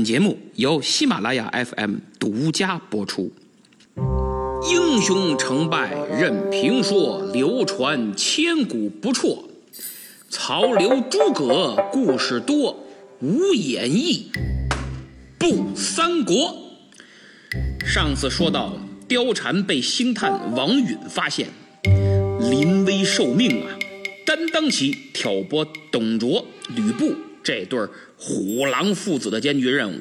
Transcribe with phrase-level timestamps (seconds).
[0.00, 3.30] 本节目由喜马拉雅 FM 独家播出。
[4.70, 9.44] 英雄成败任评说，流传千古不辍。
[10.30, 12.82] 曹刘诸葛故事多，
[13.20, 14.32] 无演义
[15.38, 16.56] 不三国。
[17.84, 18.72] 上次说到，
[19.06, 21.48] 貂蝉被星探王允发现，
[22.40, 23.76] 临危受命啊，
[24.24, 25.62] 担当起挑拨
[25.92, 27.90] 董卓、吕布这对儿
[28.20, 29.98] 虎狼父子的艰巨任务。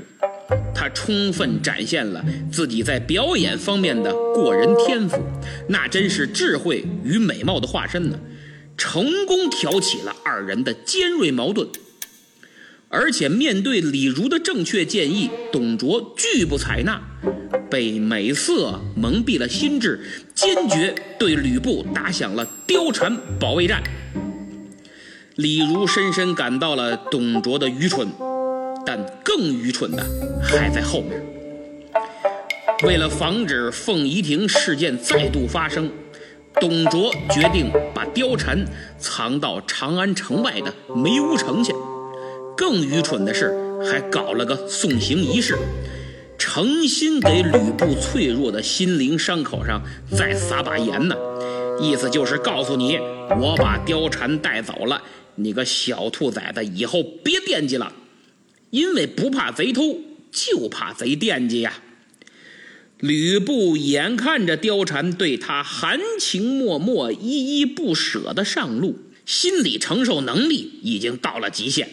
[0.75, 5.21] 他充分展现了自己在表演方面的过人天赋，
[5.67, 8.19] 那真是智慧与美貌的化身呢。
[8.77, 11.67] 成功挑起了二人的尖锐矛盾，
[12.87, 17.01] 而且面对李儒的正确建议，董卓拒不采纳，
[17.69, 19.99] 被美色蒙蔽了心智，
[20.33, 23.83] 坚决对吕布打响了貂蝉保卫战。
[25.39, 28.09] 李儒深深感到了董卓的愚蠢，
[28.85, 30.05] 但更愚蠢的
[30.43, 31.17] 还在后面。
[32.83, 35.89] 为了防止凤仪亭事件再度发生。
[36.59, 38.65] 董卓决定把貂蝉
[38.97, 41.73] 藏到长安城外的梅屋城去。
[42.57, 43.55] 更愚蠢的是，
[43.89, 45.57] 还搞了个送行仪式，
[46.37, 51.15] 诚心给吕布脆弱的心灵伤口上再撒把盐呢。
[51.79, 52.97] 意思就是告诉你，
[53.39, 55.01] 我把貂蝉带走了，
[55.39, 57.93] 你个小兔崽子，以后别惦记了。
[58.69, 59.99] 因为不怕贼偷，
[60.31, 61.81] 就怕贼惦记呀。
[62.99, 71.89] 吕布眼看着貂蝉对他含情脉脉、依依不舍的上路，心理承受能力已经到了极限。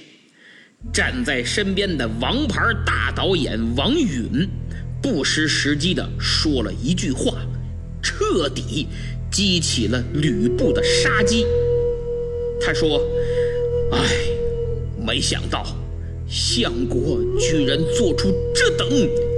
[0.93, 4.49] 站在身边的王牌大导演王允，
[5.03, 7.41] 不失时机的说了一句话，
[8.03, 8.87] 彻底
[9.31, 11.47] 激起了吕布的杀机。
[12.61, 13.01] 他说
[13.92, 13.98] ：“哎，
[15.05, 15.65] 没想到
[16.29, 18.89] 相国居然做出这等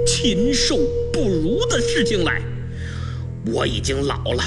[0.05, 0.77] 禽兽！”
[1.11, 2.41] 不如的事情来，
[3.47, 4.43] 我已经老了，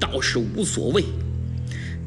[0.00, 1.04] 倒是无所谓。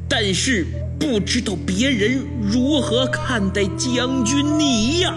[0.09, 0.65] 但是
[0.99, 5.15] 不知道别人如何看待将军你呀？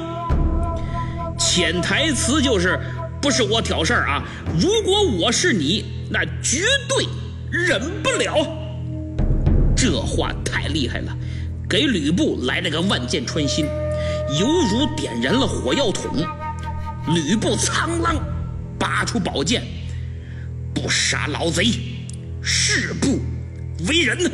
[1.37, 2.78] 潜台词就是，
[3.20, 4.22] 不是我挑事儿啊！
[4.60, 7.06] 如果我是你，那绝对
[7.50, 8.47] 忍不了。
[9.75, 11.16] 这话太厉害了，
[11.69, 13.66] 给吕布来了个万箭穿心，
[14.38, 16.10] 犹如点燃了火药桶。
[17.14, 18.16] 吕布苍狼。
[18.76, 19.62] 拔出宝剑，
[20.75, 21.64] 不杀老贼，
[22.42, 23.19] 誓不
[23.88, 24.30] 为人。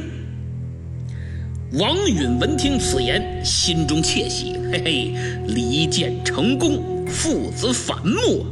[1.74, 5.14] 王允闻听此言，心中窃喜，嘿嘿，
[5.46, 8.44] 离间成功，父子反目。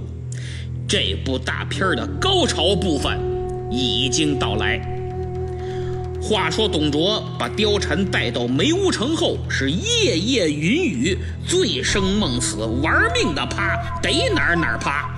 [0.86, 3.18] 这部大片的高潮部分
[3.70, 4.97] 已经到来。
[6.20, 15.08] 话说董卓把貂蝉带到梅屋城后，是夜夜云雨，醉生梦死，玩命的趴，得哪儿哪儿趴。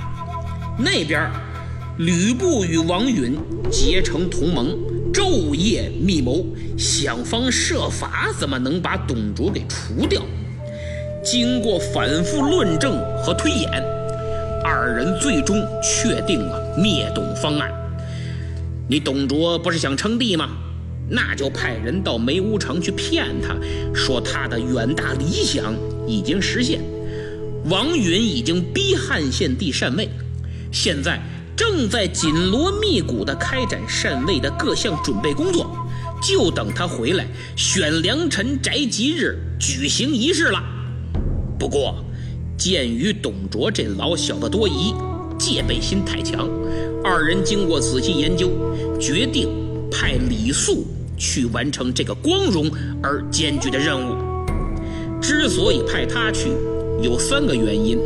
[0.78, 1.30] 那边，
[1.98, 3.34] 吕布与王允
[3.70, 4.76] 结成同盟，
[5.12, 6.44] 昼夜密谋，
[6.78, 10.22] 想方设法怎么能把董卓给除掉。
[11.24, 13.68] 经过反复论证和推演，
[14.62, 17.70] 二人最终确定了灭董方案。
[18.86, 20.50] 你董卓不是想称帝吗？
[21.10, 23.56] 那就派人到梅屋城去骗他，
[23.92, 25.74] 说他的远大理想
[26.06, 26.80] 已经实现，
[27.68, 30.08] 王允已经逼汉献帝禅位。
[30.70, 31.20] 现在
[31.56, 35.76] 正在紧锣密鼓地开展禅位的各项准备工作，
[36.22, 40.62] 就等他回来选良辰宅吉日举行仪式了。
[41.58, 42.04] 不过，
[42.56, 44.94] 鉴于董卓这老小子多疑，
[45.36, 46.48] 戒备心太强，
[47.02, 48.48] 二人经过仔细研究，
[49.00, 49.48] 决定
[49.90, 50.86] 派李肃
[51.20, 52.68] 去完成这个光荣
[53.02, 54.16] 而艰巨的任务。
[55.20, 56.48] 之所以派他去，
[57.02, 57.98] 有三个原因。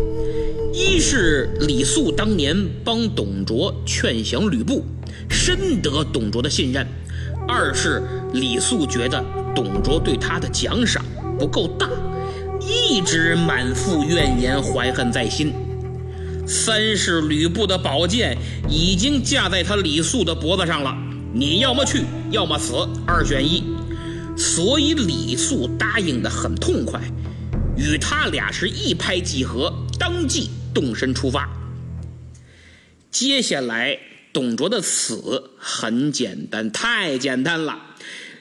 [0.72, 4.84] 一是李肃当年帮董卓劝降吕布，
[5.30, 6.84] 深得董卓的信任；
[7.46, 8.02] 二是
[8.32, 11.04] 李肃觉得董卓对他的奖赏
[11.38, 11.88] 不够大，
[12.60, 15.52] 一直满腹怨言，怀恨在心；
[16.44, 18.36] 三是吕布的宝剑
[18.68, 20.92] 已经架在他李肃的脖子上了，
[21.34, 23.64] 你要么去，要么死，二选一。
[24.36, 27.00] 所以李肃答应的很痛快，
[27.76, 30.48] 与他俩是一拍即合，当即。
[30.74, 31.48] 动身出发。
[33.08, 33.96] 接下来，
[34.32, 37.78] 董卓的死很简单，太简单了，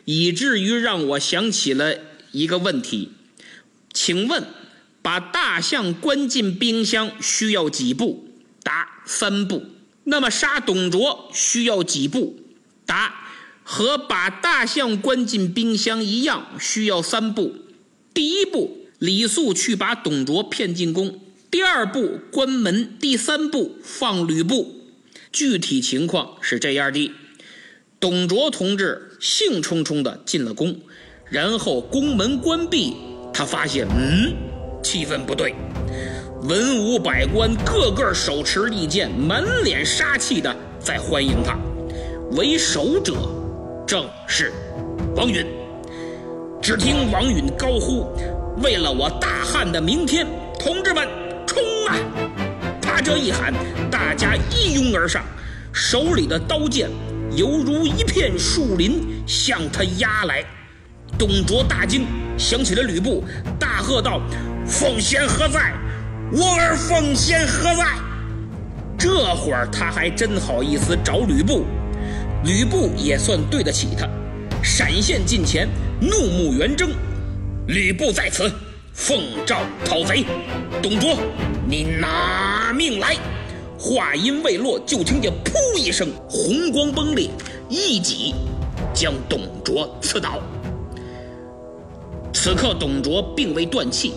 [0.06, 1.96] 以至于让我想起了
[2.32, 3.12] 一个问题：
[3.94, 4.44] 请问，
[5.04, 8.28] 把大象关进冰箱需要几步？
[8.64, 9.64] 答：三步。
[10.06, 12.40] 那么杀董卓需要几步？
[12.86, 13.14] 答：
[13.64, 17.56] 和把大象关进冰箱一样，需要三步。
[18.14, 21.20] 第一步，李肃去把董卓骗进宫。
[21.50, 24.76] 第二步关门，第三步放吕布。
[25.32, 27.12] 具体情况是这样的：
[28.00, 30.80] 董卓同志兴冲冲地进了宫，
[31.30, 32.96] 然后宫门关闭，
[33.34, 34.34] 他发现，嗯，
[34.84, 35.56] 气氛不对，
[36.44, 41.58] 文武百官个个手持利剑，满脸杀气的在欢迎他。
[42.36, 43.14] 为首者
[43.86, 44.52] 正是
[45.16, 45.46] 王允。
[46.62, 48.08] 只听王允高呼
[48.64, 50.26] ：“为了我大汉的明天，
[50.60, 51.08] 同志们！”
[51.46, 51.96] 冲啊！
[52.82, 53.54] 他这一喊，
[53.92, 55.24] 大家一拥而上，
[55.72, 56.90] 手里的刀剑
[57.36, 60.44] 犹如一片树林向他压来。
[61.20, 62.08] 董卓大惊，
[62.38, 63.24] 想起了吕布，
[63.60, 64.20] 大喝道
[64.66, 65.74] ：“奉先何在？
[66.32, 67.86] 我儿奉先何在？”
[68.98, 71.66] 这会儿他还真好意思找吕布，
[72.46, 74.06] 吕布也算对得起他，
[74.62, 75.68] 闪现近前，
[76.02, 76.90] 怒目圆睁
[77.68, 78.52] ：“吕布在此。”
[78.94, 80.24] 奉诏讨贼，
[80.82, 81.18] 董卓，
[81.68, 83.16] 你拿命来！
[83.80, 87.30] 话音未落，就听见“噗”一声，红光崩裂，
[87.70, 88.36] 一戟
[88.94, 90.40] 将董卓刺倒。
[92.34, 94.14] 此刻董卓并未断气，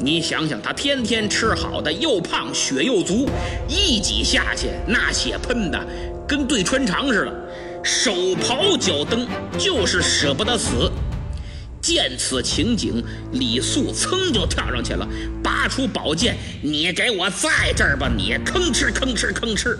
[0.00, 3.26] 你想想，他天天吃好的，又胖血又足，
[3.68, 5.86] 一戟下去，那血喷的
[6.28, 7.49] 跟对穿肠似的，
[7.82, 9.26] 手刨脚蹬，
[9.58, 10.90] 就是舍不得死。
[11.80, 15.08] 见此情景，李肃噌就跳上去了，
[15.42, 18.10] 拔出宝剑：“你给我在这儿吧！
[18.14, 19.74] 你吭哧吭哧吭哧，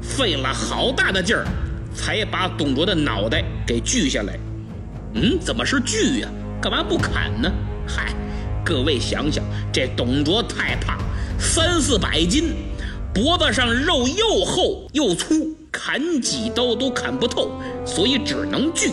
[0.00, 1.46] 费了好大的劲儿，
[1.94, 4.38] 才把董卓的脑袋给锯下来。
[5.14, 6.28] 嗯，怎么是锯呀？
[6.60, 7.52] 干嘛不砍呢？
[7.86, 8.14] 嗨，
[8.64, 10.98] 各位想想，这董卓太胖，
[11.38, 12.54] 三四百斤，
[13.12, 17.50] 脖子上肉又厚又粗，砍几刀都砍不透，
[17.84, 18.92] 所以只能锯。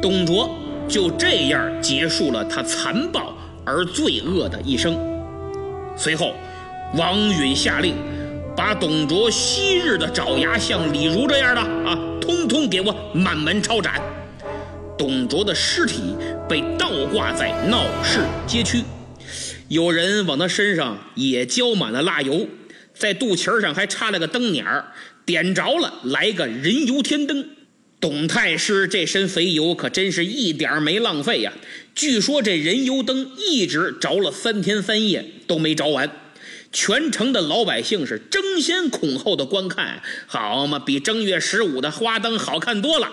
[0.00, 0.48] 董卓。
[0.88, 4.98] 就这样结束了他残暴而罪恶的一生。
[5.98, 6.32] 随后，
[6.96, 7.94] 王允下令，
[8.56, 14.00] 把董卓昔日的爪牙，像李儒这样的啊，通通给我满门抄斩。
[14.96, 16.16] 董卓的尸体
[16.48, 18.82] 被倒挂在闹市街区，
[19.68, 22.46] 有人往他身上也浇满了蜡油，
[22.94, 24.86] 在肚脐上还插了个灯捻儿，
[25.28, 27.50] 点着了来个人油天灯。
[28.00, 31.52] 董太师这身肥油可真是一点没浪费呀！
[31.94, 36.10] 据说这人油灯一直着了三天三夜都没着完，
[36.72, 43.12] 全城的老百姓是争先恐后的观看，好嘛，比正月十五的花灯好看多了。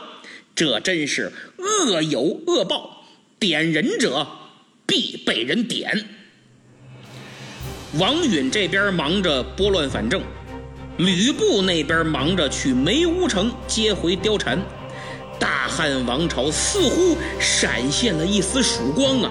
[0.55, 3.05] 这真是恶有恶报，
[3.37, 4.25] 点人者
[4.85, 6.05] 必被人点。
[7.99, 10.21] 王允这边忙着拨乱反正。
[10.97, 14.57] 吕布那边忙着去梅屋城接回貂蝉，
[15.37, 19.29] 大汉王朝似乎闪现了一丝曙光啊！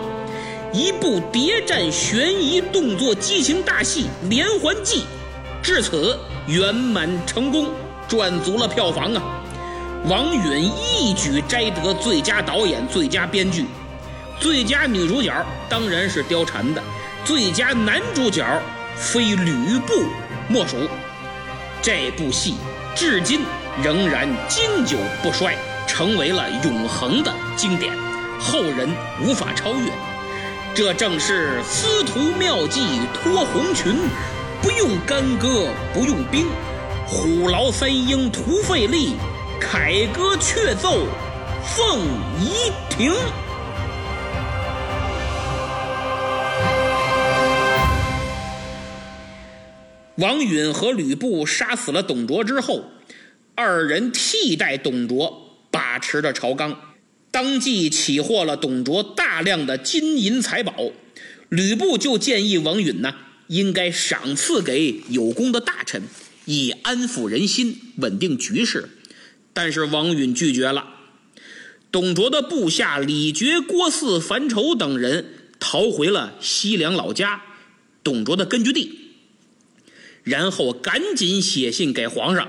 [0.74, 5.00] 一部谍战悬疑动作激情大戏《连环计》，
[5.62, 7.68] 至此圆满成功，
[8.06, 9.22] 赚足了票房啊！
[10.06, 13.64] 王允一举摘得最佳导演、最佳编剧，
[14.38, 15.32] 最佳女主角
[15.70, 16.82] 当然是貂蝉的，
[17.24, 18.44] 最佳男主角
[18.96, 19.94] 非吕布
[20.46, 20.76] 莫属。
[21.84, 22.54] 这部戏
[22.96, 23.42] 至今
[23.82, 25.54] 仍然经久不衰，
[25.86, 27.92] 成为了永恒的经典，
[28.40, 28.88] 后人
[29.22, 29.92] 无法超越。
[30.74, 33.96] 这正是司徒妙计脱红裙，
[34.62, 36.46] 不用干戈不用兵，
[37.06, 39.16] 虎牢三英徒费力，
[39.60, 41.00] 凯歌却奏
[41.62, 42.00] 凤
[42.40, 43.12] 仪亭。
[50.16, 52.88] 王允和吕布杀死了董卓之后，
[53.56, 56.94] 二人替代董卓把持着朝纲，
[57.32, 60.72] 当即起获了董卓大量的金银财宝。
[61.48, 63.12] 吕布就建议王允呢，
[63.48, 66.02] 应该赏赐给有功的大臣，
[66.44, 68.88] 以安抚人心、稳定局势。
[69.52, 70.90] 但是王允拒绝了。
[71.90, 75.26] 董卓的部下李傕、郭汜、樊稠等人
[75.58, 77.42] 逃回了西凉老家，
[78.04, 79.03] 董卓的根据地。
[80.24, 82.48] 然后赶紧写信给皇上，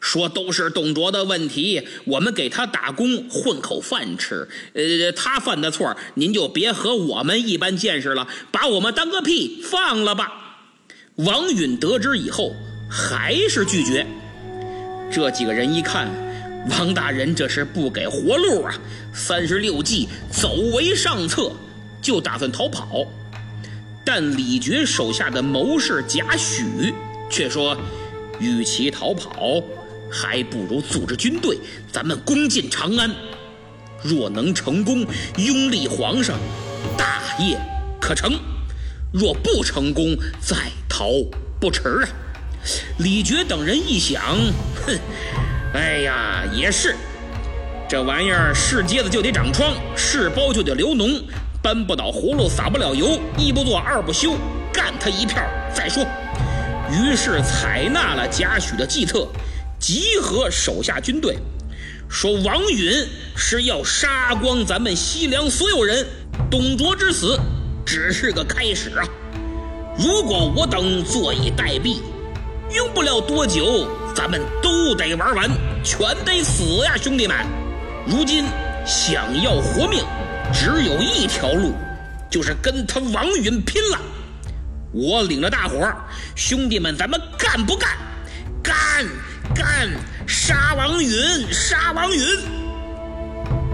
[0.00, 4.48] 说都是董卓的问题，我们给他打工混口饭吃。
[4.74, 10.32] 呃，他犯的错，您就别和我们一般见识了，把我们当个屁，放了吧。
[11.16, 12.54] 王允得知以后，
[12.88, 14.06] 还是拒绝。
[15.10, 16.08] 这几个人一看，
[16.70, 18.74] 王大人这是不给活路啊！
[19.14, 21.50] 三十六计，走为上策，
[22.02, 23.04] 就打算逃跑。
[24.04, 26.92] 但李傕手下的谋士贾诩。
[27.30, 27.76] 却说，
[28.38, 29.62] 与其逃跑，
[30.10, 31.58] 还不如组织军队，
[31.92, 33.10] 咱们攻进长安。
[34.02, 35.04] 若能成功，
[35.36, 36.38] 拥立皇上，
[36.96, 37.58] 大业
[38.00, 38.38] 可成。
[39.12, 40.56] 若不成功，再
[40.88, 41.08] 逃
[41.58, 42.08] 不迟啊！
[42.98, 44.22] 李傕等人一想，
[44.84, 44.98] 哼，
[45.72, 46.94] 哎呀，也是，
[47.88, 51.22] 这玩意儿是疖子就得长疮，是包就得流脓，
[51.62, 54.34] 搬不倒葫芦撒不了油，一不做二不休，
[54.72, 55.42] 干他一票
[55.74, 56.04] 再说。
[56.90, 59.26] 于是采纳了贾诩的计策，
[59.78, 61.36] 集合手下军队，
[62.08, 66.06] 说王允是要杀光咱们西凉所有人，
[66.50, 67.38] 董卓之死
[67.84, 69.04] 只是个开始啊！
[69.98, 71.98] 如果我等坐以待毙，
[72.72, 75.50] 用不了多久，咱们都得玩完，
[75.82, 77.36] 全得死呀，兄弟们！
[78.06, 78.44] 如今
[78.86, 80.04] 想要活命，
[80.52, 81.72] 只有一条路，
[82.30, 83.98] 就是跟他王允拼了。
[84.96, 85.94] 我领着大伙儿，
[86.34, 87.98] 兄弟们，咱们干不干？
[88.62, 89.06] 干
[89.54, 89.90] 干！
[90.26, 92.38] 杀王允，杀王允！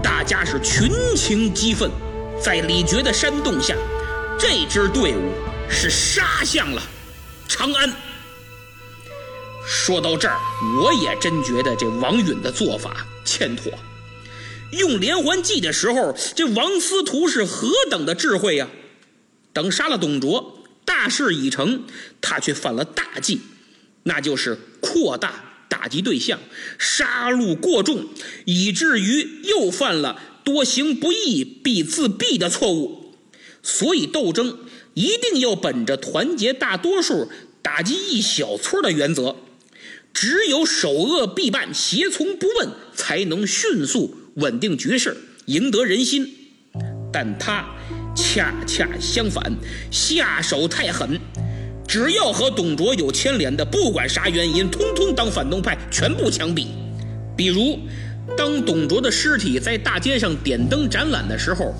[0.03, 1.89] 大家是群情激愤，
[2.41, 3.73] 在李傕的煽动下，
[4.37, 5.31] 这支队伍
[5.69, 6.81] 是杀向了
[7.47, 7.89] 长安。
[9.65, 10.37] 说到这儿，
[10.81, 13.71] 我也真觉得这王允的做法欠妥。
[14.71, 18.67] 用连环计的时候，这王司徒是何等的智慧呀！
[19.53, 20.59] 等杀了董卓。
[20.85, 21.83] 大事已成，
[22.21, 23.39] 他却犯了大忌，
[24.03, 26.39] 那就是扩大打击对象，
[26.77, 28.07] 杀戮过重，
[28.45, 33.15] 以至于又犯了多行不义必自毙的错误。
[33.61, 34.59] 所以斗争
[34.93, 39.37] 一定要本着团结大多数，打击一小撮的原则，
[40.13, 46.33] 只有首恶必办，胁从不问，才能迅速稳定局势，赢得人心。
[47.11, 47.65] 但他。
[48.15, 49.53] 恰恰相反，
[49.89, 51.19] 下手太狠，
[51.87, 56.67] 只要和董卓有牵连的，不管啥原因，通通当反动派，全部枪毙。
[57.35, 57.79] 比如，
[58.37, 61.73] 当董卓的尸体在大街上点灯展览的时候，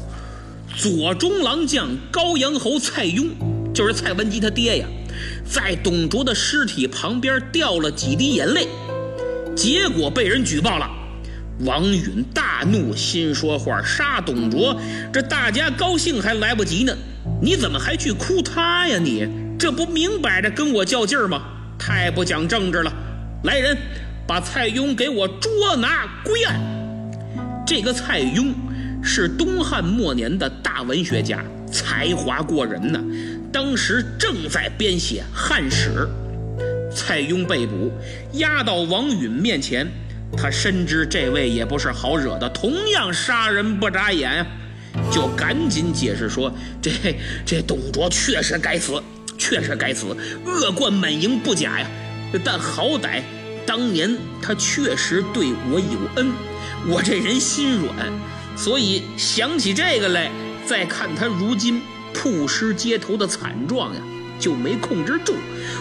[0.75, 3.29] 左中郎将高阳侯蔡邕，
[3.73, 4.87] 就是蔡文姬他爹呀，
[5.47, 8.67] 在董卓的尸体旁边掉了几滴眼泪，
[9.55, 10.89] 结果被人举报了。
[11.59, 14.75] 王允大怒，心说话杀董卓，
[15.13, 16.93] 这大家高兴还来不及呢，
[17.41, 18.97] 你怎么还去哭他呀？
[18.97, 19.27] 你
[19.59, 21.43] 这不明摆着跟我较劲儿吗？
[21.77, 22.91] 太不讲政治了！
[23.43, 23.77] 来人，
[24.27, 26.59] 把蔡邕给我捉拿归案。
[27.65, 28.53] 这个蔡邕
[29.03, 32.99] 是东汉末年的大文学家，才华过人呢。
[33.51, 36.07] 当时正在编写《汉史》，
[36.95, 37.91] 蔡邕被捕，
[38.33, 39.87] 押到王允面前。
[40.37, 44.45] 他深知这位也不是好惹的，同样杀人不眨眼，
[45.11, 46.91] 就赶紧解释说：“这
[47.45, 49.01] 这董卓确实该死，
[49.37, 51.87] 确实该死，恶贯满盈不假呀。
[52.43, 53.21] 但好歹
[53.65, 56.31] 当年他确实对我有恩，
[56.87, 57.93] 我这人心软，
[58.57, 60.29] 所以想起这个来，
[60.65, 61.81] 再看他如今
[62.13, 64.01] 曝尸街头的惨状呀，
[64.43, 65.35] 就没控制住。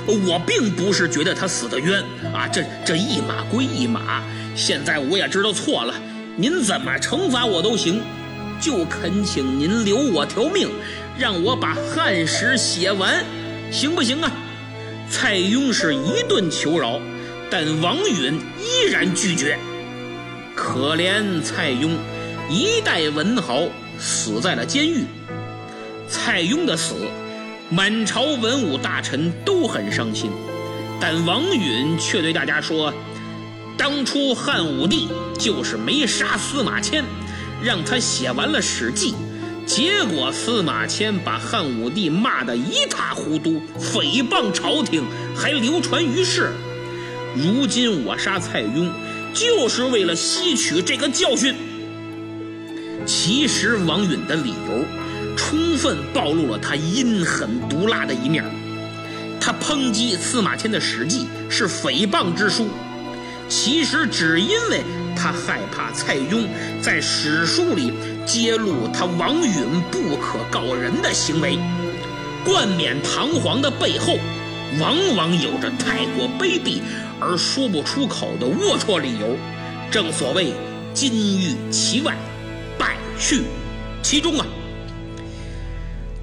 [0.06, 2.00] 我并不是觉得他死的冤
[2.32, 4.22] 啊，这这一码归一码。”
[4.54, 5.94] 现在我也知道错了，
[6.36, 8.00] 您怎么惩罚我都行，
[8.60, 10.68] 就恳请您留我条命，
[11.18, 13.24] 让我把汉史写完，
[13.72, 14.30] 行不行啊？
[15.10, 17.00] 蔡邕是一顿求饶，
[17.50, 19.58] 但王允依然拒绝。
[20.54, 21.96] 可怜蔡邕，
[22.50, 23.62] 一代文豪
[23.98, 25.04] 死在了监狱。
[26.08, 26.94] 蔡邕的死，
[27.74, 30.30] 满朝文武大臣都很伤心，
[31.00, 32.92] 但王允却对大家说。
[33.78, 37.02] 当初汉武帝就是没杀司马迁，
[37.62, 39.12] 让他写完了《史记》，
[39.64, 45.02] 结果司马迁把汉武帝骂得一塌糊涂，诽谤朝廷，
[45.34, 46.52] 还流传于世。
[47.34, 48.90] 如今我杀蔡邕，
[49.32, 51.54] 就是为了吸取这个教训。
[53.06, 54.84] 其实王允的理由，
[55.36, 58.44] 充分暴露了他阴狠毒辣的一面。
[59.40, 62.68] 他抨击司马迁的《史记》是诽谤之书。
[63.48, 64.82] 其实只因为
[65.14, 66.46] 他害怕蔡邕
[66.80, 67.92] 在史书里
[68.24, 71.58] 揭露他王允不可告人的行为，
[72.44, 74.16] 冠冕堂皇的背后，
[74.80, 76.80] 往往有着太过卑鄙
[77.20, 79.36] 而说不出口的龌龊理由。
[79.90, 80.54] 正所谓
[80.94, 82.16] 金玉其外，
[82.78, 83.42] 败絮
[84.02, 84.46] 其中啊。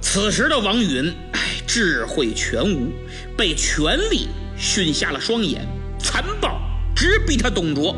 [0.00, 2.90] 此时的王允，哎，智慧全无，
[3.36, 5.66] 被权力熏瞎了双眼，
[5.98, 6.60] 残暴。
[6.96, 7.96] 直逼他董卓，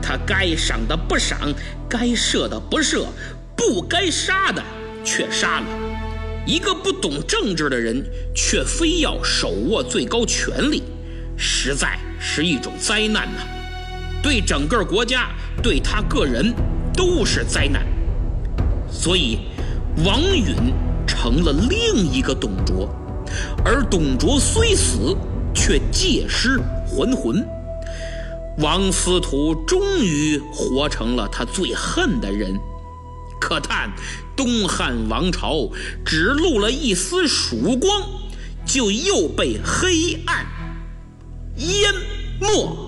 [0.00, 1.52] 他该赏的不赏，
[1.88, 3.06] 该赦的不赦，
[3.56, 4.62] 不该杀的
[5.02, 5.66] 却杀了。
[6.46, 10.82] 一个不懂政治的人，却非要手握最高权力，
[11.36, 13.40] 实在是一种灾难呐！
[14.22, 15.30] 对整个国家，
[15.60, 16.54] 对他个人
[16.92, 17.84] 都是灾难。
[18.88, 19.38] 所以，
[20.04, 20.54] 王允
[21.24, 22.86] 成了另一个董卓，
[23.64, 25.16] 而董卓虽死，
[25.54, 27.42] 却借尸还魂。
[28.58, 32.60] 王司徒终于活成了他最恨的人。
[33.40, 33.90] 可叹
[34.36, 35.70] 东汉王朝
[36.04, 38.02] 只露了一丝曙光，
[38.66, 40.44] 就又被黑暗
[41.56, 41.94] 淹
[42.38, 42.83] 没。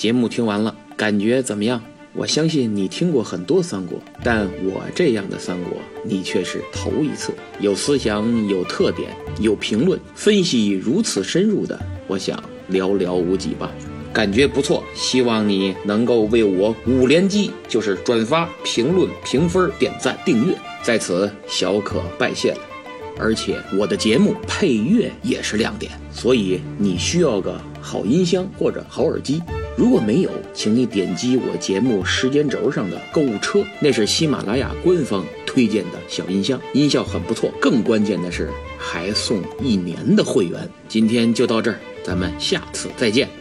[0.00, 1.78] 节目听完了，感觉怎么样？
[2.14, 7.34] 我相信你听过很多三国，但我这样的三国你却是头一次。
[7.60, 12.42] 有思想、有特点、有评论分析如此深入的，我想
[12.72, 13.70] 寥寥无几吧。
[14.10, 22.60] 感觉不错，希望你能够为我五连击，就是转发、评论、评分、点赞、订阅，在此小可拜谢了。
[23.18, 29.42] 而且我的节目配乐也是亮点，所以你需要个好音箱或者好耳机。
[29.80, 37.50] 如果没有，请你点击我节目时间轴上的购物车，那是喜马拉雅官方推荐的小音箱，音效很不错。
[37.58, 40.68] 更关键的是，还送一年的会员。
[40.86, 43.39] 今天就到这儿，咱们下次再见。